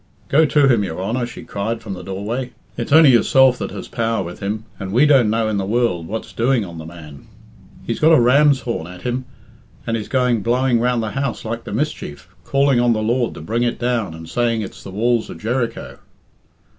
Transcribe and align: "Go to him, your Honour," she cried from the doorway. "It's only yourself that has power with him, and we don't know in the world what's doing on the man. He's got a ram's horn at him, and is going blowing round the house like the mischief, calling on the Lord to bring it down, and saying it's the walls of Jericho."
"Go 0.29 0.47
to 0.47 0.67
him, 0.67 0.83
your 0.83 0.99
Honour," 0.99 1.27
she 1.27 1.43
cried 1.43 1.83
from 1.83 1.93
the 1.93 2.01
doorway. 2.01 2.53
"It's 2.75 2.91
only 2.91 3.11
yourself 3.11 3.59
that 3.59 3.69
has 3.69 3.87
power 3.87 4.23
with 4.23 4.39
him, 4.39 4.65
and 4.79 4.91
we 4.91 5.05
don't 5.05 5.29
know 5.29 5.47
in 5.47 5.57
the 5.57 5.63
world 5.67 6.07
what's 6.07 6.33
doing 6.33 6.65
on 6.65 6.79
the 6.79 6.87
man. 6.87 7.27
He's 7.85 7.99
got 7.99 8.11
a 8.11 8.19
ram's 8.19 8.61
horn 8.61 8.87
at 8.87 9.03
him, 9.03 9.25
and 9.85 9.95
is 9.95 10.07
going 10.07 10.41
blowing 10.41 10.79
round 10.79 11.03
the 11.03 11.11
house 11.11 11.45
like 11.45 11.65
the 11.65 11.71
mischief, 11.71 12.33
calling 12.45 12.79
on 12.79 12.93
the 12.93 13.03
Lord 13.03 13.35
to 13.35 13.41
bring 13.41 13.61
it 13.61 13.77
down, 13.77 14.15
and 14.15 14.27
saying 14.27 14.63
it's 14.63 14.81
the 14.81 14.89
walls 14.89 15.29
of 15.29 15.39
Jericho." 15.39 15.99